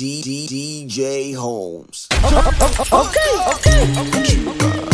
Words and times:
DJ 0.00 1.34
Holmes. 1.34 2.08
Okay, 2.24 3.32
okay, 3.52 3.80
okay. 4.00 4.48
okay. 4.48 4.89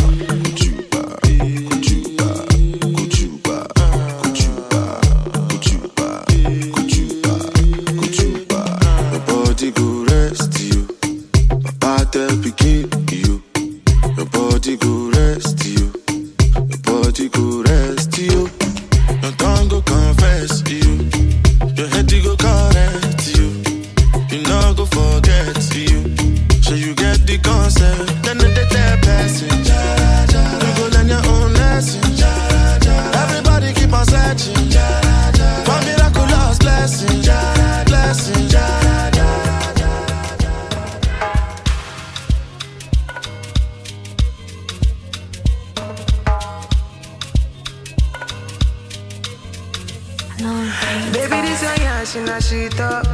in 52.17 52.29
a 52.29 52.41
sheet 52.41 52.81
up. 52.81 53.07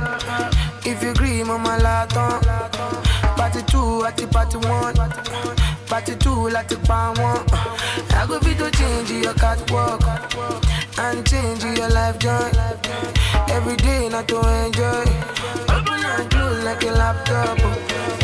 If 0.87 1.02
you 1.02 1.10
agree, 1.10 1.43
mama 1.43 1.79
lot 1.83 2.16
on. 2.16 2.41
Party 3.37 3.62
two, 3.62 4.05
at 4.05 4.16
the 4.16 4.27
party 4.29 4.59
one. 4.59 4.95
Party 5.87 6.15
two, 6.16 6.49
like 6.51 6.68
the 6.68 6.77
pan 6.87 7.15
one. 7.21 7.45
I 8.15 8.27
go 8.27 8.38
be 8.40 8.54
to 8.54 8.71
change 8.71 9.10
your 9.10 9.35
catwalk 9.35 10.02
and 10.99 11.27
change 11.27 11.65
your 11.65 11.90
life 11.90 12.18
joy. 12.18 12.51
Every 13.49 13.77
day, 13.77 14.09
not 14.09 14.29
to 14.29 14.38
enjoy. 14.65 15.05
Open 15.74 16.05
and 16.05 16.30
close 16.30 16.65
like 16.65 16.82
a 16.84 16.93
laptop. 16.93 18.21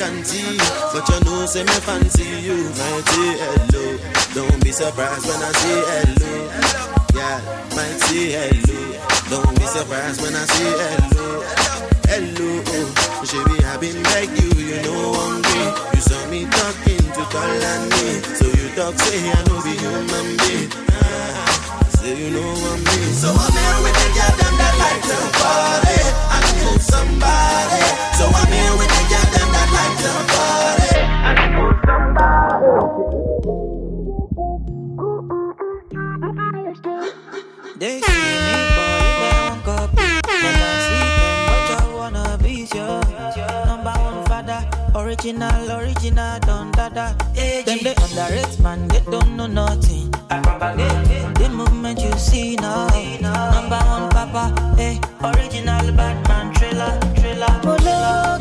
canteen. 0.00 0.56
But 0.96 1.04
you 1.12 1.20
know, 1.28 1.44
say 1.44 1.60
me 1.60 1.76
fancy 1.84 2.24
you, 2.40 2.56
my 2.80 2.92
say 3.12 3.30
hello. 3.44 3.84
Don't 4.32 4.64
be 4.64 4.72
surprised 4.72 5.26
when 5.28 5.40
I 5.44 5.52
say 5.60 5.78
hello. 5.92 6.32
Yeah, 7.12 7.36
My 7.76 7.84
say 8.08 8.32
hello. 8.32 8.80
Don't 9.28 9.52
be 9.60 9.66
surprised 9.68 10.22
when 10.22 10.32
I 10.34 10.44
say 10.56 10.72
hello. 10.80 11.44
Hello, 12.08 12.48
oh, 12.64 12.88
baby, 13.28 13.56
I've 13.68 13.80
been 13.80 14.00
like 14.16 14.32
you, 14.40 14.48
you 14.56 14.80
know 14.88 15.12
I'm 15.20 15.42
good. 15.44 15.72
You 15.94 16.00
saw 16.00 16.22
me 16.32 16.40
talking 16.48 17.04
to 17.16 17.22
Kalani, 17.32 18.08
so 18.40 18.46
you 18.56 18.66
talk 18.74 18.96
say 19.04 19.20
I 19.20 19.38
know 19.52 19.60
be 19.60 19.76
human 19.84 20.28
being. 20.40 20.70
Ah, 20.96 21.86
say 22.00 22.16
you 22.16 22.30
know 22.32 22.48
I'm 22.72 22.80
me. 22.88 22.98
So 23.20 23.28
I'm 23.36 23.52
here 23.52 23.78
with 23.84 23.96
the 24.00 24.08
girl 24.16 24.34
them 24.40 24.54
that 24.64 24.74
like 24.80 25.02
to 25.12 25.18
party. 25.38 25.98
I 26.32 26.38
need 26.56 26.80
somebody, 26.80 27.84
so 28.16 28.24
I'm 28.32 28.48
here 28.48 28.74
with 28.80 28.88
the 28.88 29.04
girl. 29.12 29.29
They 37.80 38.00
see 38.00 38.12
me 38.12 38.60
they 39.20 39.60
copy. 39.64 40.04
I 40.28 40.60
see 40.84 41.72
them, 41.72 41.94
wanna 41.94 42.36
number 43.66 43.94
one 44.00 44.24
father. 44.26 44.60
Original, 44.94 45.70
original, 45.78 46.38
don 46.40 46.70
dada. 46.72 47.16
Then 47.34 47.78
they 47.82 47.94
underrate 47.94 48.60
man, 48.60 48.86
they 48.88 49.00
don't 49.10 49.34
know 49.36 49.46
nothing. 49.46 50.10
The 51.40 51.48
moment 51.50 52.00
you 52.00 52.12
see 52.18 52.56
now, 52.56 52.86
number 53.22 53.80
one 53.88 54.10
papa, 54.10 54.52
hey, 54.76 55.00
original 55.24 55.92
Batman 55.96 56.52
trailer, 56.54 56.98
trailer, 57.16 57.60
oh, 57.64 57.78
trailer. 57.78 58.39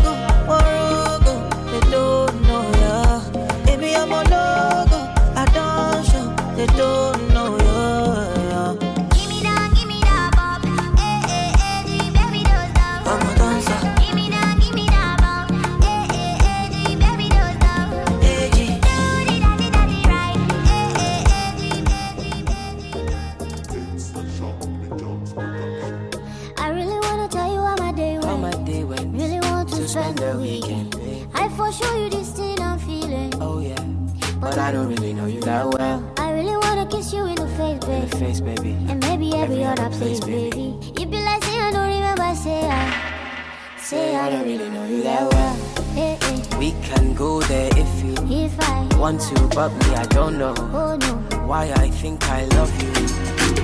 We 46.69 46.75
can 46.85 47.15
go 47.15 47.41
there 47.41 47.67
if 47.75 48.03
you 48.05 48.13
if 48.29 48.53
I, 48.61 48.85
want 48.95 49.21
to, 49.21 49.33
but 49.55 49.69
me, 49.73 49.95
I 49.95 50.05
don't 50.05 50.37
know 50.37 50.53
oh 50.55 50.95
no. 51.01 51.37
why 51.47 51.71
I 51.75 51.89
think 51.89 52.23
I 52.29 52.45
love 52.45 52.69
you 52.79 52.89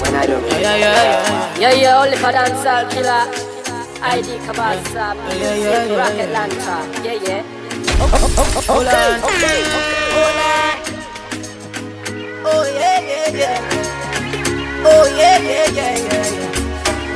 when 0.01 0.15
I 0.15 0.25
don't. 0.25 0.41
Yeah, 0.49 0.75
yeah, 0.75 0.79
yeah. 0.79 1.59
Yeah, 1.59 1.73
yeah, 1.73 2.01
only 2.01 2.17
for 2.17 2.31
dancehall 2.33 2.89
killer. 2.89 3.29
ID 4.01 4.41
Cabasa, 4.47 5.13
Yeah, 5.37 5.53
yeah, 5.53 5.85
yeah, 5.85 5.95
Rocket 6.01 6.17
yeah. 6.17 6.33
Lanta. 6.33 6.77
Yeah, 7.05 7.13
yeah. 7.21 7.43
Hold 8.65 8.87
on. 8.87 9.19
Hold 9.21 9.37
on. 10.49 10.75
Oh 12.41 12.65
yeah, 12.73 12.99
yeah, 13.05 13.29
yeah. 13.37 14.83
Oh 14.83 15.05
yeah, 15.15 15.37
yeah, 15.37 15.69
yeah, 15.77 15.93
yeah, 16.09 16.25
yeah. 16.33 16.49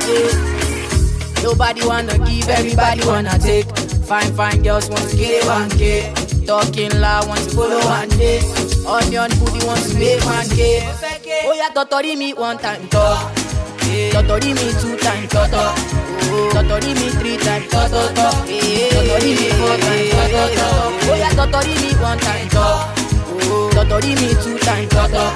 yeah. 0.06 1.42
Nobody 1.42 1.84
wanna 1.84 2.16
give, 2.18 2.48
everybody 2.48 3.04
wanna 3.04 3.36
take. 3.40 3.79
Fine, 4.10 4.34
fine 4.34 4.62
girls 4.64 4.90
want 4.90 5.08
to 5.08 5.16
get 5.16 5.46
one 5.46 5.70
K. 5.70 6.12
Talking 6.44 6.90
loud 6.98 7.28
want 7.28 7.44
to 7.46 7.50
follow 7.54 7.78
one 7.86 8.08
day. 8.18 8.42
Onion 8.82 9.30
booty 9.38 9.64
want 9.64 9.78
to 9.86 9.94
make 9.94 10.18
one 10.26 10.48
K. 10.50 10.82
Oh 11.46 11.54
yeah, 11.54 11.70
totori 11.70 12.18
me 12.18 12.34
one 12.34 12.58
time 12.58 12.88
talk. 12.88 13.32
Totori 14.10 14.50
me 14.50 14.66
two 14.82 14.96
time 14.98 15.28
toto. 15.28 15.62
Oh. 15.62 16.50
Totori 16.50 16.90
me 16.98 17.08
three 17.22 17.36
time 17.36 17.62
toto. 17.70 18.10
Totori 18.10 19.30
me 19.30 19.48
four 19.54 19.78
time 19.78 20.10
toto. 20.10 20.66
Oh 21.06 21.14
yeah, 21.14 21.30
totori 21.30 21.74
me 21.78 21.94
one 22.02 22.18
time 22.18 22.48
talk. 22.48 22.98
Oh. 23.46 23.70
Totori 23.70 24.10
me 24.18 24.34
two 24.42 24.58
time 24.58 24.88
toto. 24.88 25.30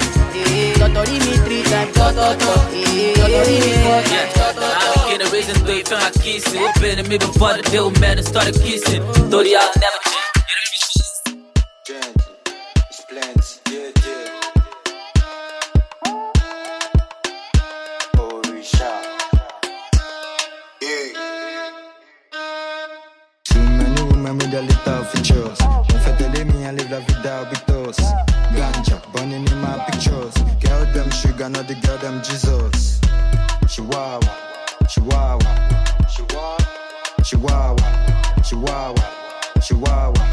Totori 0.83 1.15
me 1.23 1.37
three 1.47 1.63
time 1.63 1.93
toto. 1.93 2.35
Totori 2.35 3.55
me 3.55 3.73
four 3.87 4.03
time 4.03 4.31
toto 4.35 4.94
vision 5.35 5.67
do 5.67 5.73
it 5.73 5.89
feel 5.89 5.99
like 5.99 6.13
kissing. 6.23 6.63
Op 6.63 6.75
binnen 6.81 7.09
midden 7.09 7.33
van 7.33 7.57
the 7.57 7.71
deal, 7.71 7.91
man 7.91 8.17
en 8.17 8.25
started 8.25 8.63
kissing. 8.63 9.03
Door 9.29 9.43
die 9.43 9.51
jaren 9.51 9.81
never 9.83 10.01
change 11.83 12.23
Plans, 13.09 13.61
features. 25.13 25.59
Don't 25.59 26.33
de 26.33 26.45
mi 26.45 26.65
an 26.65 26.77
live 26.77 26.91
la 26.91 27.01
vida 27.07 27.41
ou 27.41 27.47
big 27.51 27.65
toss 27.67 27.99
Ganja, 28.57 29.01
burning 29.13 29.47
in 29.51 29.61
my 29.61 29.79
pictures. 29.87 30.35
Girl 30.61 30.85
dem 30.95 31.11
sugar, 31.11 31.49
not 31.49 31.67
the 31.67 31.75
girl 31.75 31.99
dem 31.99 32.23
Jesus. 32.23 33.01
Chihuahua. 33.69 34.54
Chihuahua, 34.89 35.39
Chihuahua, 36.09 36.59
Chihuahua, 37.23 37.87
Chihuahua, 38.43 39.05
Chihuahua, 39.61 40.25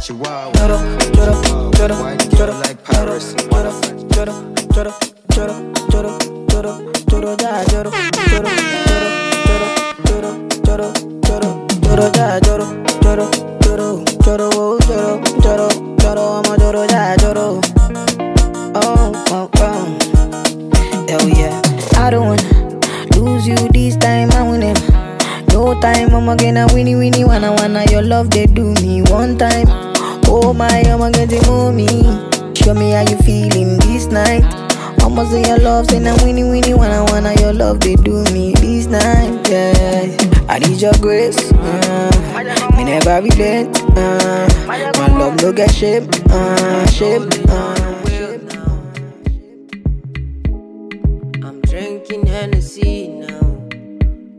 Chihuahua. 0.00 0.52
Choro, 0.52 0.78
choro, 1.14 1.34
choro, 1.72 1.96
choro, 2.36 2.54
like 2.60 2.78
Paris, 2.84 3.34
choro, 3.34 3.72
choro, 4.12 4.34
choro, 4.72 4.92
choro, 5.32 5.54
choro, 5.90 6.12
choro, 6.48 6.72
choro, 7.08 7.30
ya, 7.40 7.64
choro, 7.64 7.90
choro, 8.28 8.50
choro, 9.44 9.68
choro, 10.14 10.28
choro, 10.64 10.86
choro, 11.24 11.48
choro, 11.82 12.06
ya, 12.16 12.40
choro, 12.40 12.66
choro, 13.00 13.26
choro, 13.62 13.86
choro, 14.22 14.46
oh, 14.54 14.78
choro, 14.86 15.10
choro, 15.42 15.68
choro, 15.98 16.22
amo, 16.38 16.52
choro, 16.56 16.82
ya, 16.90 17.16
choro. 17.16 17.60
Oh, 18.76 19.12
oh, 19.30 19.48
oh. 19.60 19.98
Oh 21.16 21.26
yeah, 21.28 21.60
I 21.96 22.10
don't 22.10 22.26
want 22.26 22.40
No 26.24 26.34
time, 26.36 26.56
I'ma 26.56 26.64
get 26.64 26.70
a 26.70 26.74
winnie 26.74 26.96
winnie 26.96 27.24
wanna 27.24 27.52
wanna 27.52 27.84
your 27.90 28.02
love 28.02 28.30
they 28.30 28.46
do 28.46 28.72
me 28.74 29.02
one 29.02 29.36
time. 29.36 29.66
Oh 30.26 30.54
my, 30.54 30.66
I'ma 30.66 31.10
get 31.10 31.32
it 31.32 31.46
mommy. 31.46 31.86
Show 32.54 32.72
me 32.74 32.92
how 32.92 33.02
you 33.02 33.16
feeling 33.18 33.78
this 33.80 34.06
night. 34.06 34.42
I'ma 35.02 35.24
say 35.30 35.42
your 35.46 35.58
love, 35.58 35.90
say 35.90 35.98
na 35.98 36.14
winnie 36.22 36.44
winnie 36.44 36.74
wanna 36.74 37.04
wanna 37.10 37.34
your 37.40 37.52
love 37.52 37.80
they 37.80 37.96
do 37.96 38.24
me 38.32 38.52
this 38.54 38.86
night. 38.86 39.48
Yeah, 39.50 40.44
I 40.48 40.58
need 40.60 40.80
your 40.80 40.94
grace. 41.00 41.52
Uh, 41.52 42.72
me 42.76 42.84
never 42.84 43.20
relent. 43.20 43.78
Uh, 43.96 44.48
my 44.66 45.08
love 45.18 45.40
no 45.42 45.52
get 45.52 45.74
shame. 45.74 46.08
Uh, 46.30 46.86
shame. 46.86 47.28
Uh, 47.48 48.03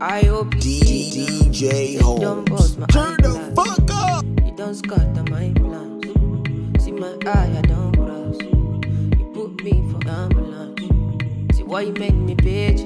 I 0.00 0.24
hope 0.24 0.54
you. 0.56 0.60
DJ 0.60 1.92
You 1.92 2.00
don't 2.00 2.44
bust 2.50 2.78
my 2.78 2.86
Turn 2.88 3.16
the 3.22 3.30
fuck 3.56 3.90
up. 3.90 4.24
You 4.44 4.52
don't 4.54 4.74
scatter 4.74 5.24
my 5.30 5.50
plans. 5.56 6.84
See 6.84 6.92
my 6.92 7.16
eye, 7.24 7.56
I 7.56 7.62
don't 7.62 7.96
cross. 7.96 8.36
You 8.42 9.30
put 9.32 9.64
me 9.64 9.82
for 9.90 10.06
ambulance. 10.06 11.56
See 11.56 11.62
why 11.62 11.80
you 11.82 11.94
make 11.94 12.14
me 12.14 12.34
bitch. 12.34 12.80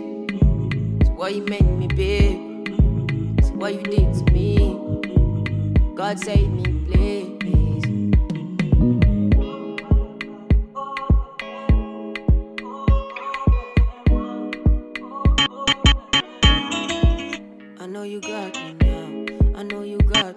See 1.04 1.10
why 1.10 1.30
you 1.30 1.42
make 1.46 1.66
me 1.66 1.88
big. 1.88 2.68
See 3.44 3.54
what 3.54 3.74
you 3.74 3.82
did 3.82 4.14
to 4.14 4.32
me. 4.32 4.78
God 5.96 6.20
save 6.20 6.48
me, 6.48 6.62
please. 6.86 7.39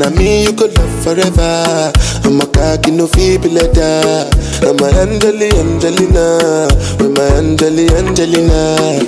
now 0.00 0.08
me 0.16 0.44
you 0.44 0.52
could 0.54 0.72
love 0.78 1.04
forever. 1.04 1.92
I'm 2.24 2.40
a 2.40 2.46
cocky 2.46 2.90
no 2.90 3.06
feeble 3.06 3.50
letter. 3.50 4.30
I'm 4.64 4.80
a 4.80 4.88
Angeli, 4.96 5.52
Angelina, 5.52 6.68
with 6.98 7.12
my 7.16 7.28
Angeli, 7.36 7.86
Angelina. 7.92 9.04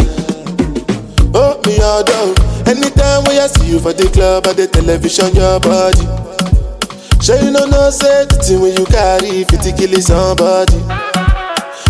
Oh, 1.35 1.61
me 1.65 1.81
all 1.81 2.05
down. 2.05 2.37
Anytime 2.69 3.25
when 3.25 3.41
I 3.41 3.47
see 3.49 3.73
you 3.73 3.81
for 3.81 3.95
the 3.95 4.09
club 4.13 4.47
or 4.47 4.53
the 4.53 4.67
television, 4.67 5.35
your 5.35 5.59
body. 5.61 6.05
Sure 7.25 7.41
you 7.41 7.51
know 7.51 7.65
no 7.67 7.89
say 7.89 8.27
the 8.27 8.37
thing 8.43 8.61
when 8.61 8.77
you 8.77 8.85
carry 8.85 9.45
50 9.45 9.73
kill 9.73 9.95
somebody. 10.03 10.77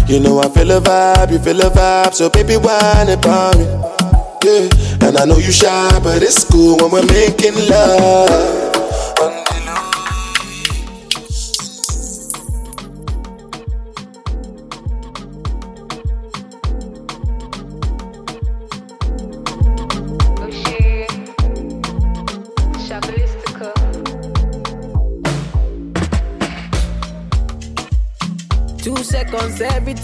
You 0.07 0.21
know 0.21 0.41
I 0.41 0.49
feel 0.51 0.71
a 0.71 0.81
vibe, 0.81 1.33
you 1.33 1.39
feel 1.41 1.61
a 1.61 1.71
vibe, 1.71 2.15
so 2.15 2.31
baby 2.31 2.57
whine 2.57 3.09
about 3.09 3.59
me. 3.59 3.65
Yeah, 4.45 4.69
and 5.07 5.17
I 5.17 5.25
know 5.25 5.39
you 5.39 5.51
shy, 5.51 6.01
but 6.03 6.23
it's 6.23 6.45
cool 6.45 6.77
when 6.79 6.91
we're 6.91 7.07
making 7.07 7.55
love. 7.69 8.72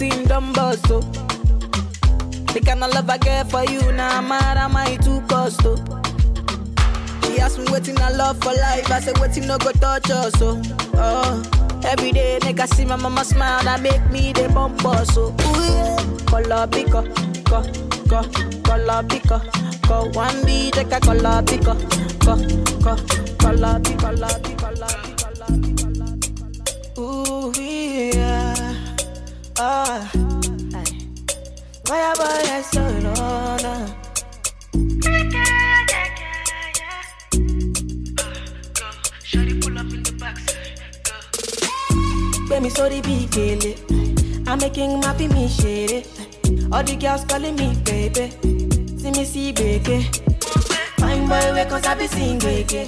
Everything 0.01 0.25
done 0.27 0.53
bust, 0.53 0.85
oh. 0.91 1.01
The 2.53 2.63
kind 2.65 2.85
of 2.85 2.95
love 2.95 3.11
I 3.11 3.19
get 3.19 3.51
for 3.51 3.65
you, 3.65 3.81
now 3.93 4.21
nah, 4.21 4.29
mad 4.29 4.57
I 4.57 4.97
too 4.97 5.21
cost, 5.23 5.61
oh. 5.65 5.77
She 7.25 7.41
asked 7.41 7.59
me 7.59 7.67
waiting 7.71 7.99
I 7.99 8.11
love 8.11 8.39
for 8.41 8.53
life, 8.53 8.91
I 8.91 9.01
said 9.01 9.19
waiting 9.19 9.47
no 9.47 9.59
go 9.59 9.73
touch 9.73 10.11
us, 10.11 10.35
oh. 10.41 10.63
oh. 10.95 11.81
Every 11.85 12.13
day, 12.13 12.39
make 12.45 12.61
I 12.61 12.67
see 12.67 12.85
my 12.85 12.97
mama 12.97 13.25
smile, 13.25 13.63
that 13.65 13.83
make 13.83 14.09
me 14.11 14.33
the 14.33 14.49
bump 14.55 14.85
us, 14.85 15.17
oh. 15.17 15.31
Ooh, 15.31 15.63
yeah. 15.63 16.27
Color 16.27 16.67
picker, 16.69 17.03
co, 17.45 17.63
Go, 18.09 18.23
color 18.63 19.03
picker. 19.09 19.43
Go 19.89 20.09
one 20.13 20.45
B, 20.47 20.71
take 20.71 20.93
a 20.93 21.01
color 21.01 21.43
picker. 21.43 21.77
Color 22.21 22.39
picker, 22.47 22.97
color 23.39 23.81
picker, 23.81 23.99
color 23.99 24.39
picker. 24.43 24.58
Aye. 29.61 30.09
Why 31.87 32.13
about 32.13 32.45
that 32.45 32.65
so 32.71 32.81
long? 33.03 34.69
Gbé 42.47 42.61
mi 42.61 42.71
sórí 42.71 43.01
bí 43.03 43.27
gèlè. 43.35 43.75
I'm 44.47 44.59
making 44.61 45.01
my 45.01 45.27
mi 45.35 45.47
ṣeré. 45.49 46.03
All 46.73 46.83
the 46.85 46.97
girls 46.97 47.25
calling 47.29 47.57
me 47.57 47.75
baby. 47.85 48.31
See 48.99 49.11
me 49.11 49.25
see 49.25 49.53
gbege. 49.53 49.99
Fine 51.01 51.27
boy 51.29 51.53
wey 51.55 51.65
kan 51.69 51.83
sabi 51.83 52.07
sing 52.09 52.39
gbege. 52.39 52.87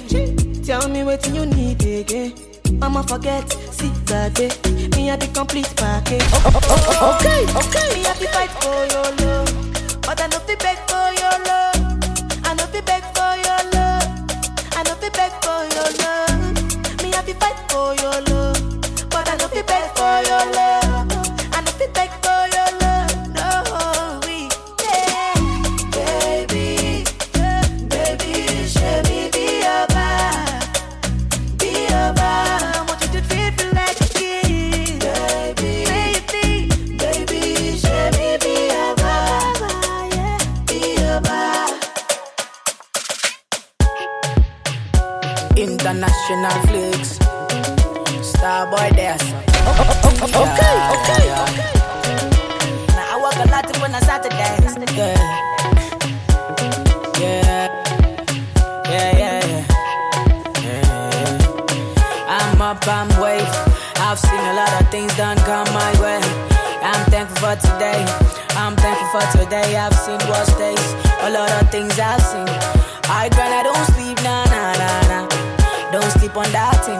Tell 0.65 0.87
me 0.89 1.03
wetin 1.03 1.35
you 1.35 1.45
need 1.45 1.81
again. 1.83 2.33
Mama 2.79 3.03
forget, 3.03 3.45
see 3.71 3.91
gbàgbé. 4.05 4.70
Me 4.95 5.09
a 5.09 5.17
the 5.17 5.27
complete 5.33 5.71
package. 5.75 6.23
Okay, 7.15 7.41
okay. 7.61 7.87
Me 7.95 8.01
a 8.05 8.13
fi 8.19 8.27
fight 8.33 8.51
for 8.61 8.79
your 8.93 9.09
love. 9.21 10.01
But 10.01 10.21
I 10.21 10.27
no 10.27 10.39
fi 10.39 10.55
beg 10.55 10.77
for 10.89 11.07
your 11.21 11.37
love. 11.47 11.79
I 12.45 12.53
no 12.57 12.65
fi 12.71 12.81
beg 12.81 13.03
for 13.15 13.31
your 13.45 13.61
love. 13.75 14.07
I 14.77 14.83
no 14.87 14.93
fi 15.01 15.09
beg 15.09 15.31
for 15.43 15.61
your 15.75 15.89
love. 16.01 17.03
Me 17.03 17.09
a 17.13 17.21
fi 17.23 17.33
fight 17.41 17.57
for 17.71 17.93
your 18.01 18.17
love. 18.29 18.59
But 19.09 19.29
I 19.29 19.35
no 19.37 19.47
fi 19.47 19.61
beg 19.61 19.85
for 19.95 20.15
your 20.29 20.45
love. 20.53 20.80
International 46.31 46.63
flicks. 46.67 47.19
Starboy 48.23 48.95
there. 48.95 49.19
Okay, 50.23 50.77
okay, 50.95 51.27
okay. 51.35 51.59
Now 52.95 53.11
I 53.11 53.19
work 53.21 53.35
a 53.35 53.51
lot 53.51 53.67
when 53.81 53.93
I 53.93 53.99
Saturdays. 53.99 54.77
Yeah. 54.95 55.19
Yeah. 57.19 57.67
Yeah, 58.87 59.11
yeah, 59.19 59.39
yeah. 59.51 59.63
Yeah. 60.63 62.27
I'm 62.29 62.61
up, 62.61 62.87
I'm 62.87 63.09
wave. 63.21 63.43
I've 63.99 64.17
seen 64.17 64.39
a 64.39 64.53
lot 64.55 64.71
of 64.81 64.87
things 64.89 65.13
done 65.17 65.35
come 65.39 65.67
my 65.73 65.91
way. 65.99 66.21
I'm 66.81 67.03
thankful 67.11 67.35
for 67.43 67.55
today. 67.59 68.05
I'm 68.55 68.77
thankful 68.77 69.19
for 69.19 69.37
today. 69.37 69.75
I've 69.75 69.93
seen 69.95 70.19
worse 70.31 70.55
days. 70.55 70.95
A 71.23 71.29
lot 71.29 71.51
of 71.61 71.69
things 71.69 71.99
I've 71.99 72.21
seen. 72.21 72.47
I 73.11 73.27
grind, 73.35 73.53
I 73.53 73.63
don't 73.63 73.85
sleep, 73.91 74.00
Don't 76.01 76.09
sleep 76.17 76.35
on 76.35 76.49
that 76.49 76.81
thing. 76.81 76.97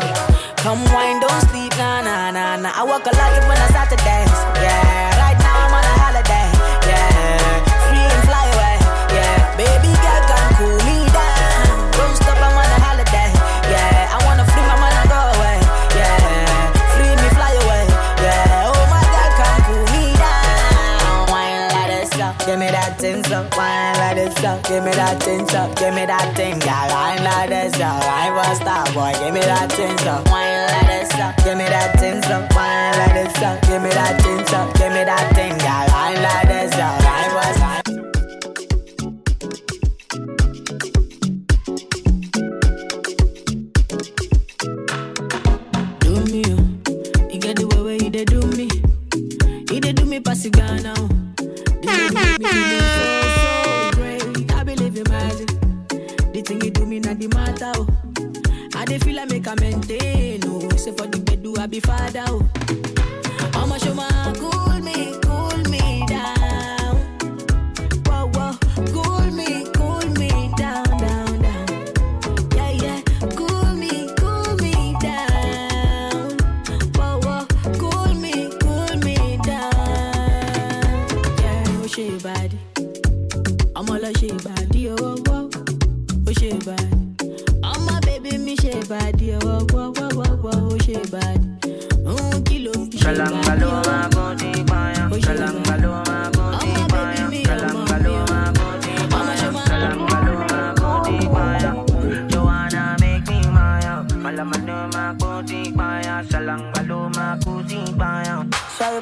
Come 0.61 0.85
wine, 0.93 1.17
don't 1.19 1.41
sleep, 1.49 1.73
nah, 1.73 2.05
nah, 2.05 2.29
nah, 2.29 2.53
nah. 2.55 2.69
I 2.69 2.85
work 2.85 3.01
a 3.01 3.13
lot 3.17 3.33
when 3.49 3.57
I 3.57 3.67
start 3.73 3.89
to 3.89 3.97
dance. 4.05 4.29
Yeah, 4.61 5.17
right 5.17 5.37
now 5.41 5.57
I'm 5.57 5.73
on 5.73 5.81
a 5.81 5.93
holiday. 6.05 6.47
Yeah, 6.85 7.65
free 7.89 8.05
and 8.05 8.23
fly 8.29 8.45
away. 8.53 8.77
Yeah, 9.09 9.57
baby 9.57 9.89
girl, 10.05 10.21
come 10.29 10.49
cool 10.61 10.77
me 10.85 11.09
down. 11.09 11.81
Don't 11.97 12.13
stop, 12.13 12.37
I'm 12.45 12.53
on 12.53 12.69
a 12.69 12.77
holiday. 12.77 13.33
Yeah, 13.73 14.13
I 14.13 14.21
wanna 14.21 14.45
free 14.45 14.61
my 14.69 14.77
mind 14.77 14.93
and 15.01 15.09
go 15.09 15.17
away. 15.33 15.57
Yeah, 15.97 16.69
free 16.93 17.17
me, 17.17 17.27
fly 17.33 17.57
away. 17.57 17.89
Yeah, 18.21 18.69
oh 18.69 18.85
my 18.85 19.01
God, 19.01 19.31
come 19.41 19.59
cool 19.65 19.85
me 19.97 20.13
down. 20.13 21.25
Wine 21.33 21.73
like 21.73 21.89
this 21.89 22.13
up, 22.21 22.37
give 22.45 22.61
me 22.61 22.69
that 22.69 23.01
thing 23.01 23.25
so. 23.25 23.49
Wine 23.57 23.97
like 23.97 24.13
this 24.21 24.37
up, 24.45 24.61
give 24.69 24.85
me 24.85 24.93
that 24.93 25.17
thing 25.25 25.41
so. 25.49 25.73
Give 25.73 25.89
me 25.89 26.05
that 26.05 26.37
thing, 26.37 26.61
girl. 26.61 26.85
Wine 26.93 27.25
like 27.25 27.49
this 27.49 27.73
up, 27.81 27.97
I 28.05 28.29
was 28.29 28.61
star 28.61 28.85
give 31.51 31.57
me 31.57 31.65
that 31.65 31.99
thing 31.99 32.21
so. 32.23 32.47
Wine 32.55 32.97
like 32.97 33.13
this 33.13 33.43
up, 33.43 33.61
give 33.63 33.81
me 33.83 33.89
that 33.89 34.21
thing 34.21 34.45
so. 34.47 34.71
Give 34.79 34.91
me 34.93 35.03
that 35.03 35.35
thing, 35.35 35.57
girl. 35.59 35.85
Wine 35.91 36.21
like 36.23 36.47
this 36.47 36.73
up, 36.75 37.01
I 37.03 37.27
was. 37.35 37.57
Do 45.99 46.11
me, 46.31 46.41
oh. 46.47 46.63
you 47.31 47.39
get 47.39 47.55
the 47.57 47.67
way 47.67 47.81
where 47.81 47.95
you 48.01 48.09
dey 48.09 48.23
do 48.25 48.39
me. 48.55 48.69
You 49.73 49.79
dey 49.81 49.91
do 49.91 50.05
me 50.05 50.19
pass 50.21 50.45
it 50.45 50.55
oh. 50.57 50.77
so 50.77 50.95
so. 50.95 51.09
I 54.55 54.63
in 54.95 55.03
magic. 55.09 55.49
The 56.33 56.41
thing 56.45 56.61
you 56.61 56.71
do 56.71 56.85
me 56.85 56.99
not 56.99 57.19
the 57.19 57.27
matter, 57.27 57.71
oh. 57.75 57.87
I 58.75 58.85
dey 58.85 58.99
feel 58.99 59.19
I 59.19 59.25
make 59.25 59.47
a 59.47 59.55
maintain, 59.59 60.41
oh. 60.45 60.69
Say 60.77 60.91
for 60.93 61.07
the 61.07 61.19
I 61.19 61.20
be 61.71 61.79
father, 61.79 62.25
oh. 62.27 62.60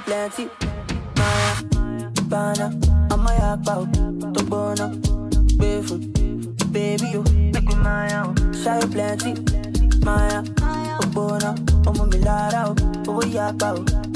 Plenty, 0.09 0.49
Maya, 1.15 1.61
Bana, 2.23 2.67
I'm 3.11 3.27
a 3.27 3.33
yak 3.33 3.67
out, 3.69 3.93
to 4.33 4.43
bono, 4.43 4.89
barefoot, 5.57 6.01
baby, 6.71 7.07
you 7.09 7.23
make 7.53 7.67
me 7.67 7.75
Maya. 7.75 8.33
Sorry 8.53 8.87
plenty, 8.87 9.33
Maya, 10.03 10.41
Obona, 11.01 11.55
Omo 11.85 12.09
Milara, 12.09 12.75
oh 13.07 13.21
yak 13.25 13.61
out, 13.61 14.08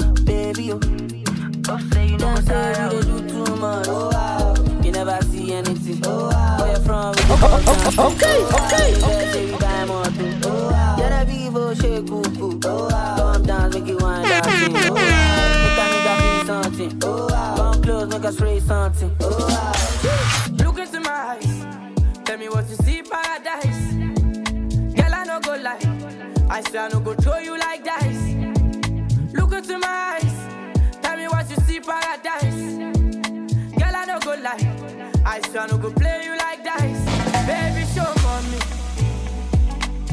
Don't 0.52 1.80
say 1.94 2.06
you 2.06 2.18
know 2.18 2.34
say 2.36 2.88
we 2.92 3.00
do 3.00 3.16
too 3.28 3.56
much. 3.56 3.88
Oh, 3.88 4.10
wow. 4.12 4.54
You 4.82 4.92
never 4.92 5.18
see 5.22 5.54
anything. 5.54 6.02
Oh, 6.04 6.28
wow. 6.28 6.58
Where 6.60 6.72
you 6.76 6.82
from? 6.84 7.14
Oh, 7.16 7.38
oh, 7.42 7.94
oh, 7.98 8.12
okay, 8.12 8.44
okay, 8.52 8.88
okay. 9.02 9.46
You 9.50 9.56
buy 9.58 9.84
more 9.86 10.04
too. 10.04 10.36
Oh, 10.44 10.70
wow. 10.70 10.96
You're 10.98 11.08
the 11.08 11.24
people 11.32 11.74
shake 11.74 12.06
cuckoo. 12.06 12.60
Oh, 12.62 12.88
wow. 12.90 13.16
Come 13.32 13.42
dance, 13.44 13.74
make 13.74 13.86
you 13.88 13.96
wind 13.96 14.26
up. 14.26 14.44
Oh, 14.46 14.50
wow. 14.92 15.54
Make 15.64 15.78
a 15.80 15.86
nigga 15.94 16.14
feel 16.20 16.44
something. 16.46 16.92
Oh, 17.04 17.26
wow. 17.30 17.56
Come 17.56 17.82
close, 17.82 18.08
make 18.10 18.24
us 18.26 18.36
spray 18.36 18.60
something. 18.60 19.10
Oh, 19.20 19.33
I 35.36 35.66
no 35.66 35.78
go 35.78 35.90
play 35.90 36.20
you 36.26 36.36
like 36.38 36.62
dice. 36.62 37.04
Baby, 37.44 37.84
show 37.92 38.14
mommy. 38.22 38.58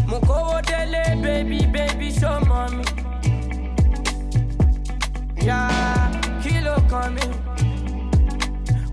Mukowo 0.10 0.60
dele, 0.66 1.22
baby, 1.22 1.64
baby, 1.68 2.12
show 2.12 2.40
mommy. 2.48 2.84
Yeah, 5.40 6.10
kilo 6.42 6.76
coming. 6.90 7.34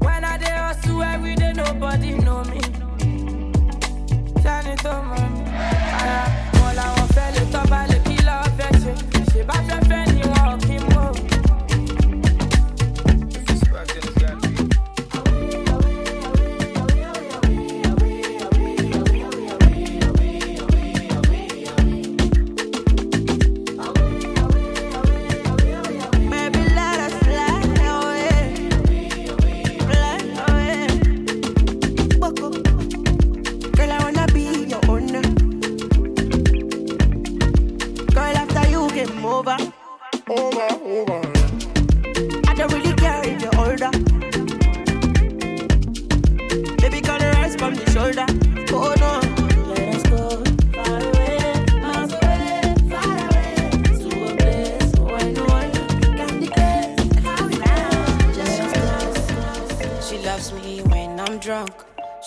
When 0.01 0.23
I 0.23 0.37
dey 0.37 0.51
hustle 0.51 1.03
every 1.03 1.35
day, 1.35 1.55
nobody 1.55 2.11
know 2.19 2.45
me. 2.45 2.61
Shani 4.45 4.77
to 4.83 5.03
mommy. 5.09 5.45
Aya, 5.99 6.21
wọn 6.61 6.73
làwọn 6.79 7.09
fẹ́ 7.15 7.29
lè 7.37 7.43
tọ́ 7.53 7.63
bá 7.71 7.81
lè 7.91 7.99
kí 8.07 8.17
lọ́ọ́ 8.29 8.49
fẹ́ 8.59 8.71
ṣe. 8.83 8.93
Ṣé 9.31 9.41
bá 9.49 9.57
fẹ́ 9.69 9.79
fẹ́ 9.89 10.03
ni 10.15 10.23
wọn 10.33 10.45
ò 10.53 10.77
mọ̀? 10.93 10.98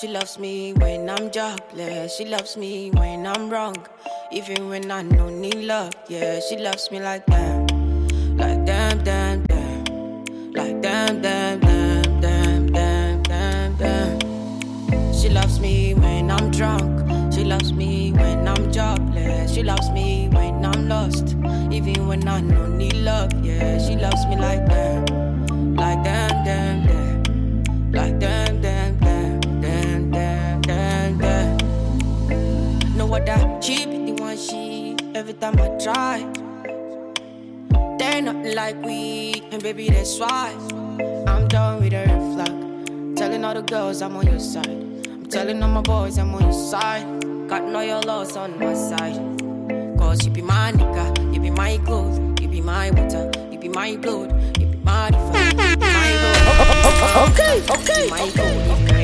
She 0.01 0.08
loves 0.08 0.39
me 0.39 0.74
when 0.74 1.08
I'm 1.12 1.29
jobless. 1.29 2.15
She 2.15 2.25
loves 2.25 2.58
me 2.58 2.89
when 2.89 3.27
I'm 3.27 3.51
wrong. 3.51 3.77
Even 4.31 4.67
when 4.67 4.89
I 4.89 5.03
don't 5.03 5.39
need 5.39 5.63
love, 5.63 5.93
yeah, 6.08 6.39
she 6.39 6.58
loves 6.58 6.89
me 6.89 7.00
like 7.00 7.24
that. 7.27 7.72
Like 8.34 8.65
damn, 8.65 9.03
damn, 9.03 9.43
damn. 9.43 10.53
Like 10.53 10.81
damn, 10.81 11.22
damn, 11.22 11.60
damn, 11.60 12.20
damn, 12.20 12.72
damn, 12.72 13.22
damn, 13.22 13.75
damn. 13.75 15.13
She 15.13 15.29
loves 15.29 15.60
me 15.60 15.93
when 15.93 16.31
I'm 16.31 16.50
drunk. 16.50 17.31
She 17.31 17.43
loves 17.43 17.72
me 17.72 18.12
when 18.13 18.48
I'm 18.48 18.72
jobless. 18.72 19.53
She 19.53 19.62
loves 19.62 19.91
me 19.91 20.29
when 20.29 20.65
I'm 20.65 20.89
lost. 20.89 21.36
Even 21.72 22.08
when 22.08 22.27
I 22.27 22.41
don't 22.41 22.75
need 22.75 22.96
love, 22.96 23.31
yeah, 23.46 23.77
she 23.77 23.96
loves 23.96 24.25
me 24.25 24.36
like 24.36 24.65
that. 24.65 25.41
Other 33.62 33.75
cheap, 33.75 33.89
the 33.89 34.13
one 34.24 34.38
she 34.38 34.96
every 35.13 35.34
time 35.34 35.60
I 35.60 35.68
try. 35.77 36.25
They're 38.00 38.22
nothing 38.22 38.56
like 38.56 38.75
we, 38.84 39.44
and 39.51 39.62
baby, 39.62 39.88
that's 39.89 40.18
why 40.18 40.51
I'm 41.27 41.48
done 41.48 41.84
with 41.84 41.94
her 41.94 42.06
red 42.06 42.34
flag. 42.34 43.15
Telling 43.15 43.46
all 43.46 43.53
the 43.53 43.62
girls 43.62 44.01
I'm 44.01 44.15
on 44.15 44.25
your 44.25 44.39
side. 44.39 44.65
I'm 44.65 45.27
telling 45.27 45.62
all 45.62 45.70
my 45.70 45.82
boys 45.82 46.18
I'm 46.18 46.34
on 46.34 46.41
your 46.41 46.53
side. 46.53 47.06
Got 47.48 47.65
no 47.65 47.82
your 47.82 48.01
loss 48.01 48.36
on 48.36 48.58
my 48.58 48.74
side. 48.74 49.20
Cause 50.00 50.25
you 50.25 50.32
be 50.32 50.41
my 50.41 50.72
nigga, 50.72 51.34
you 51.34 51.39
be 51.39 51.51
my 51.51 51.77
clothes, 51.86 52.18
you 52.41 52.48
be 52.48 52.62
my 52.62 52.89
water, 52.89 53.30
you 53.51 53.60
be 53.60 53.70
my 53.70 53.96
blood, 53.96 54.60
you 54.60 54.65
be 54.65 54.77
my 54.77 55.12
be 55.12 55.18
my 55.77 56.18
gold. 56.50 57.30
Okay, 57.30 57.62
okay, 57.70 59.00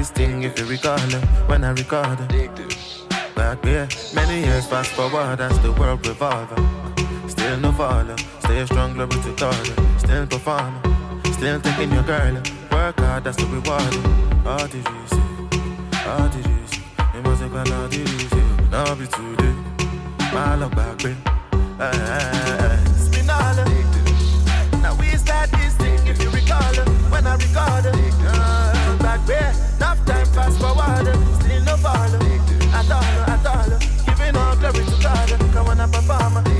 this 0.00 0.10
thing 0.10 0.44
if 0.44 0.58
you 0.58 0.64
recall 0.64 1.12
it. 1.16 1.24
When 1.46 1.62
I 1.62 1.72
record 1.72 2.18
her. 2.20 2.28
Back 3.36 3.60
there, 3.60 3.86
many 4.14 4.36
years 4.46 4.66
fast 4.66 4.90
forward 4.92 5.40
as 5.40 5.56
the 5.60 5.72
world 5.72 6.06
revolve. 6.06 6.52
Still 7.28 7.58
no 7.60 7.70
follow, 7.72 8.16
stay 8.44 8.64
strong, 8.64 8.94
glory 8.94 9.18
to 9.26 9.32
God. 9.42 9.66
Still 10.04 10.26
perform, 10.26 10.72
still 11.36 11.60
taking 11.60 11.92
your 11.92 12.06
girl. 12.12 12.34
Work 12.72 12.98
hard, 13.00 13.24
that's 13.24 13.36
the 13.36 13.46
reward. 13.56 13.94
All 14.50 14.66
did 14.72 14.84
you 14.94 15.04
see? 15.12 15.28
All 16.10 16.28
did 16.34 16.46
you 16.52 16.62
see? 16.70 16.84
It 17.16 17.22
have 17.42 17.52
gone 17.52 17.72
all 17.72 17.88
did 17.88 18.08
you 18.08 18.28
see? 18.32 18.46
Now 18.72 18.94
be 18.94 19.06
today. 19.06 19.54
My 20.32 20.54
love 20.60 20.74
back, 20.78 20.96
babe. 21.02 21.16
Hey, 21.82 21.96
hey, 22.10 22.56
hey. 22.62 22.78
Spin 23.06 23.28
all. 23.28 23.56
Now 24.84 24.94
we 25.00 25.08
start 25.24 25.50
this 25.50 25.74
thing 25.82 26.00
if 26.06 26.22
you 26.22 26.30
recall 26.30 26.74
her. 26.78 26.88
When 27.12 27.26
I 27.26 27.34
record 27.34 27.84
her. 27.84 28.09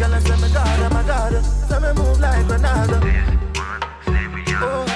Girl, 0.00 0.14
I 0.14 0.18
say 0.20 0.36
me 0.40 0.48
God, 0.50 0.92
my 0.94 1.02
God. 1.02 1.44
Tell 1.68 1.78
me 1.78 1.92
move 1.92 2.18
like 2.20 2.46
Ronaldo. 2.46 2.96
Oh. 4.62 4.86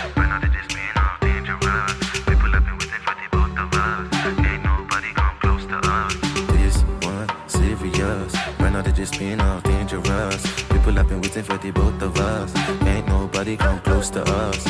This 6.53 6.81
one 7.05 7.29
serious. 7.49 8.35
Right 8.59 8.73
now 8.73 8.81
they 8.81 8.93
just 8.93 9.19
being 9.19 9.41
all 9.41 9.61
dangerous. 9.61 10.65
People 10.71 10.93
have 10.93 11.09
been 11.11 11.21
waiting 11.21 11.43
for 11.43 11.59
the 11.59 11.71
both 11.71 12.01
of 12.01 12.17
us. 12.19 12.57
Ain't 12.87 13.07
nobody 13.07 13.59
come 13.59 13.81
close 13.81 14.09
to 14.09 14.23
us. 14.23 14.65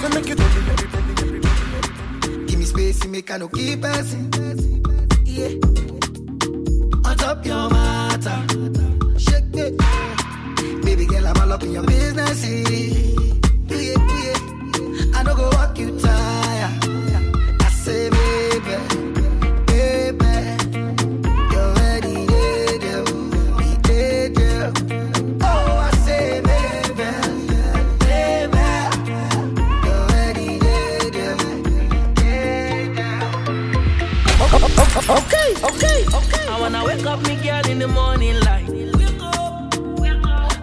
Give 0.00 0.14
me 0.14 0.22
space, 0.22 0.40
you 0.40 0.49
make 3.20 3.30
I 3.30 3.36
no 3.38 3.48
keep 3.48 3.82
passing. 3.82 4.32
Yeah. 5.26 5.52
On 7.04 7.16
top 7.16 7.44
your 7.44 7.68
matter. 7.68 8.38
Shake 9.18 9.56
it. 9.56 9.76
Baby 10.84 11.04
girl, 11.06 11.26
I'm 11.26 11.36
all 11.36 11.52
up 11.52 11.62
in 11.62 11.72
your 11.72 11.84
business. 11.84 13.09
The 37.80 37.88
morning 37.88 38.38
light. 38.40 38.68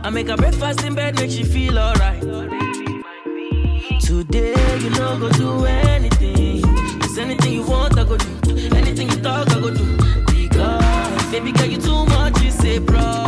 I 0.04 0.10
make 0.12 0.28
her 0.28 0.38
breakfast 0.38 0.84
in 0.84 0.94
bed, 0.94 1.16
make 1.16 1.32
she 1.32 1.44
feel 1.44 1.80
alright. 1.80 2.22
Today 4.00 4.78
you 4.84 4.90
know 4.92 5.18
go 5.20 5.30
do 5.32 5.66
anything. 5.66 6.62
It's 7.02 7.18
anything 7.18 7.54
you 7.54 7.64
want, 7.64 7.98
I 7.98 8.04
go 8.04 8.18
do. 8.18 8.58
Anything 8.76 9.10
you 9.10 9.20
talk, 9.22 9.50
I 9.50 9.60
go 9.60 9.72
do. 9.74 9.98
Because 10.28 11.32
baby 11.32 11.52
girl, 11.52 11.66
you 11.66 11.82
too 11.82 12.06
much, 12.06 12.40
you 12.42 12.52
say 12.52 12.78
bro, 12.78 13.26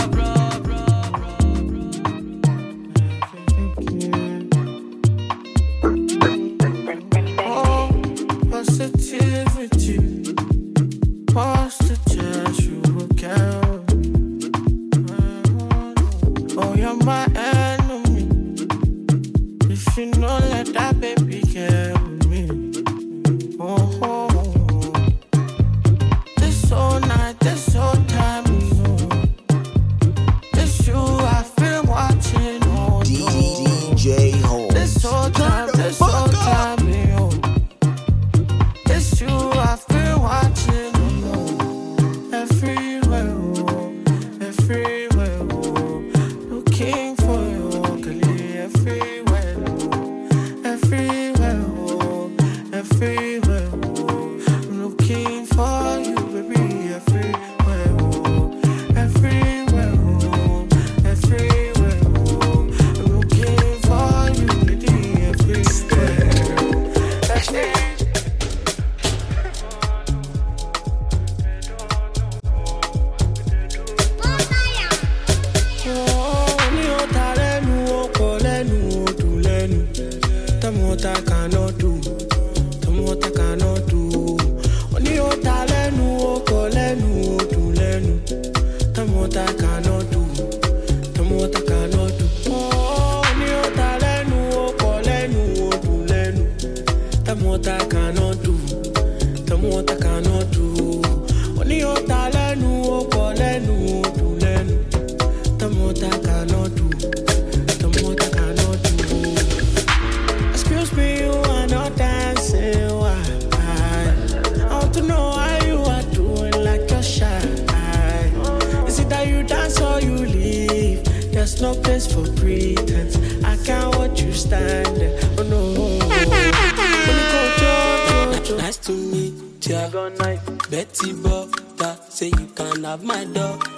Betty 130.69 131.13
Butter, 131.13 131.97
say 132.09 132.27
you 132.27 132.45
can 132.55 132.83
have 132.83 133.03
my 133.03 133.25
daughter. 133.25 133.68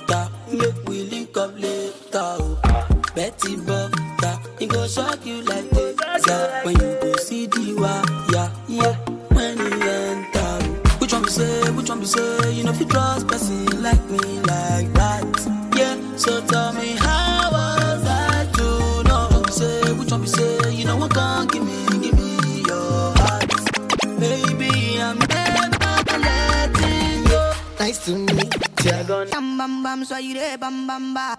Bam 29.42 29.58
bam 29.58 29.82
bam, 29.82 30.06
so 30.06 30.18
you 30.18 30.36
there, 30.36 30.56
bam 30.56 30.86
bam 30.86 31.16
bam. 31.16 31.36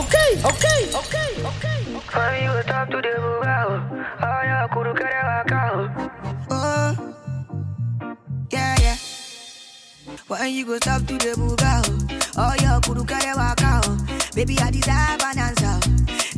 Okay, 0.00 0.30
okay, 0.48 0.80
okay, 0.96 1.30
okay. 1.44 1.80
Mami, 2.08 2.40
you 2.44 2.62
talk 2.62 2.88
to 2.88 2.96
the 3.04 3.12
bugao. 3.20 3.68
Oh, 4.22 4.40
yeah, 4.48 4.66
kuru 4.72 4.94
kere 4.94 5.22
wakao. 5.28 5.76
Oh, 6.50 6.96
yeah, 8.50 8.76
yeah. 8.80 8.96
When 10.26 10.50
you 10.50 10.64
go 10.64 10.76
stop 10.76 11.04
to 11.04 11.18
the 11.18 11.34
buga, 11.36 11.84
oh, 12.38 12.54
your 12.62 12.80
kudu 12.80 13.04
kare 13.04 13.34
waka, 13.36 13.80
oh. 13.84 13.96
Baby, 14.34 14.56
I 14.58 14.70
deserve 14.70 15.20
an 15.20 15.38
answer. 15.38 15.80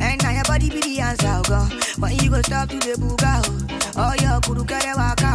And 0.01 0.21
now 0.21 0.31
your 0.31 0.43
body 0.43 0.69
be 0.69 0.81
the 0.81 0.99
answer, 0.99 1.27
oh, 1.27 1.43
go. 1.43 1.59
When 1.99 2.17
you 2.19 2.29
go 2.29 2.41
stop 2.41 2.67
to 2.67 2.75
the 2.79 2.95
buga, 2.99 3.43
oh, 3.95 4.11
oh 4.11 4.13
your 4.21 4.41
kudu 4.41 4.65
kare 4.67 4.93
waka, 4.95 5.25
oh. 5.25 5.30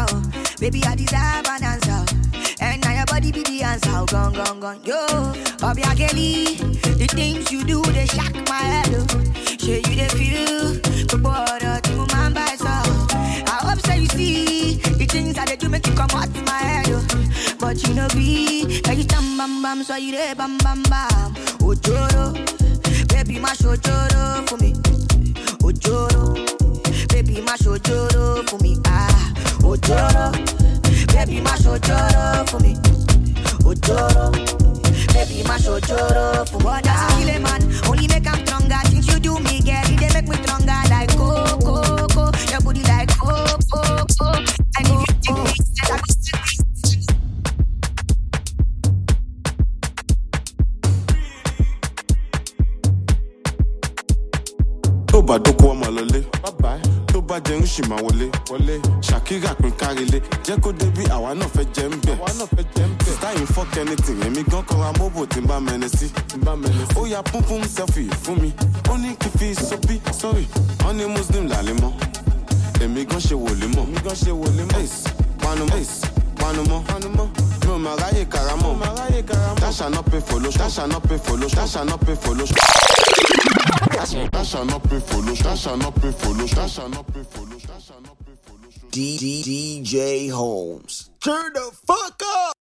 Baby, 0.59 0.83
I 0.85 0.95
deserve 0.95 1.47
an 1.49 1.63
answer. 1.65 2.05
And 2.61 2.83
now 2.83 2.93
your 2.95 3.07
body 3.07 3.31
be 3.33 3.43
the 3.43 3.63
answer, 3.63 3.91
oh, 3.93 4.07
gone, 4.07 4.33
gone, 4.33 4.61
gone. 4.61 4.81
Yo, 4.85 5.07
Bobby 5.61 5.83
Kelly, 5.83 6.57
the 6.97 7.07
things 7.11 7.53
you 7.53 7.65
do, 7.65 7.83
they 7.83 8.07
shock 8.07 8.33
my 8.49 8.55
head, 8.57 8.89
oh. 8.91 9.07
Sure 9.61 9.77
you 9.77 9.97
they 9.97 10.09
feel, 10.09 10.75
but 11.09 11.23
boy, 11.23 11.59
to 11.83 11.97
my 12.15 12.31
by 12.33 12.57
so. 12.57 12.67
I 12.67 13.59
hope 13.69 13.81
so 13.85 13.93
you 13.93 14.07
see 14.07 14.77
the 14.77 15.05
things 15.07 15.35
that 15.35 15.49
they 15.49 15.57
do 15.57 15.69
make 15.69 15.87
you 15.87 15.93
come 15.95 16.11
out 16.13 16.33
my 16.47 16.53
head, 16.53 16.87
oh. 16.89 17.57
But 17.61 17.87
you 17.87 17.95
know 17.95 18.09
be, 18.09 18.81
can 18.81 18.97
you 18.97 19.03
stand 19.05 19.37
bam 19.37 19.63
bam, 19.63 19.83
so 19.85 19.97
you 19.97 20.13
there 20.13 20.35
bam 20.35 20.57
bam 20.59 20.83
bam. 20.85 21.35
Ojoro, 21.61 22.33
baby 23.09 23.39
mash 23.39 23.59
ojoro 23.59 24.49
for 24.49 24.57
me. 24.57 24.73
Ojoro, 25.61 26.35
baby 27.13 27.41
mash 27.43 27.61
ojoro 27.67 28.49
for 28.49 28.59
me. 28.63 28.79
Ah, 28.87 29.33
ojoro, 29.67 30.33
baby 31.13 31.41
mash 31.41 31.67
ojoro 31.67 32.49
for 32.49 32.61
me. 32.61 32.75
Ojoro, 33.69 34.31
baby 35.13 35.43
mash 35.49 35.67
ojoro 35.67 36.49
for 36.49 36.59
me. 36.59 36.65
What 36.65 36.85
does 36.85 37.15
kill 37.17 37.31
a 37.31 37.39
man? 37.41 37.63
Only 37.89 38.07
make 38.09 38.27
I'm 38.27 38.47
stronger. 38.47 38.81
Since 38.91 39.09
you 39.13 39.19
do 39.21 39.39
me, 39.41 39.61
girl, 39.61 39.83
it 39.93 39.99
they 40.01 40.11
make 40.15 40.29
me 40.29 40.37
stronger. 40.43 40.81
Like 40.91 41.11
coco, 41.17 42.07
coco, 42.09 42.25
your 42.51 42.61
booty 42.61 42.83
like 42.85 43.11
coco, 43.19 43.59
coco. 43.73 44.29
And 44.79 44.87
if 44.87 45.01
you 45.01 45.35
give 45.35 45.37
me, 45.45 45.51
I 45.83 45.99
go 45.99 47.17
tó 55.07 55.23
bá 55.23 55.35
dóko 55.45 55.65
ọmọ 55.73 55.87
lọlé 55.97 56.21
tó 56.43 56.51
bá 57.29 57.39
jẹun 57.45 57.63
ṣì 57.63 57.89
máa 57.89 57.99
wọlé. 58.03 58.31
Ṣàkírà 59.03 59.55
pín 59.61 59.71
kárílé. 59.79 60.21
Jẹ́ 60.45 60.61
kó 60.63 60.73
débi 60.73 61.05
àwa 61.11 61.35
náà 61.35 61.49
fẹ́ 61.55 61.65
jẹ́ 61.75 61.89
ń 61.89 61.95
bẹ̀. 62.07 62.17
Sísá 63.05 63.33
yìí 63.35 63.47
fọ́k 63.55 63.81
anything. 63.81 64.21
Èmi 64.27 64.43
gan 64.51 64.63
kọ́ra 64.65 64.93
mọ́bò 64.99 65.27
tí 65.27 65.41
n 65.41 65.47
bá 65.47 65.61
mẹ́ni 65.61 65.89
sí. 65.89 66.11
Ó 66.97 67.07
ya 67.07 67.23
púnpún 67.23 67.63
selfie 67.69 68.09
fún 68.23 68.41
mi. 68.41 68.53
Ó 68.91 68.97
ní 68.99 69.17
kí 69.17 69.29
fi 69.39 69.55
sọ́bí 69.55 70.01
sorry. 70.13 70.47
Wọ́n 70.85 70.95
ní 70.97 71.05
muslim 71.07 71.49
làlẹ́ 71.49 71.75
mọ́. 71.81 71.93
Èmi 72.85 73.05
gan 73.07 73.21
ṣe 73.21 73.35
wòlé 73.35 73.67
mọ́. 73.75 73.87
Ace 74.77 75.05
panumọ́ 75.41 75.81
ace. 75.81 76.01
Panumọ́ 76.37 76.83
mi 77.67 77.73
ò 77.73 77.79
máa 77.79 77.97
ráyè 77.97 78.25
karamọ́. 78.29 78.79
Dasha 79.61 79.91
not 79.91 80.05
pay 80.11 80.21
lotion. 80.39 80.59
Dasha 80.63 80.87
not 80.87 81.03
pay 81.09 81.19
lotion. 81.37 81.59
Dasha 81.59 81.85
not 81.85 82.01
pay 82.07 82.15
for 82.15 82.35
lotion. 82.35 82.55
D- 82.57 82.63
D- 83.17 83.26
DJ 88.91 90.31
Holmes. 90.31 91.11
Turn 91.21 91.53
the 91.53 91.71
fuck 91.87 92.23
up! 92.25 92.56